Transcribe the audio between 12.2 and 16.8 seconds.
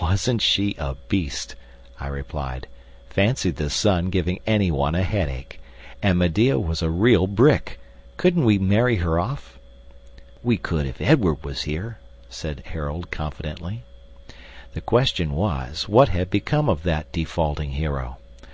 said Harold, confidently. The question was, What had become